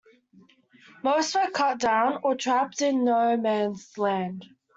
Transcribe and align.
Most 1.03 1.35
were 1.35 1.51
cut 1.51 1.77
down 1.79 2.21
or 2.23 2.33
trapped 2.33 2.81
in 2.81 3.05
no 3.05 3.37
man's 3.37 3.95
land. 3.99 4.47